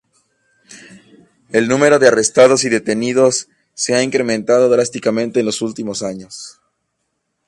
El 1.51 1.67
número 1.67 1.99
de 1.99 2.07
arrestos 2.07 2.63
y 2.63 2.69
detenciones 2.69 3.49
se 3.75 3.93
ha 3.93 4.01
incrementado 4.01 4.67
drásticamente 4.67 5.41
en 5.41 5.45
los 5.45 5.61
últimos 5.61 6.01
años. 6.01 6.59